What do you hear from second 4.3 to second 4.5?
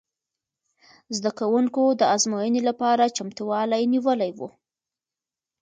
و.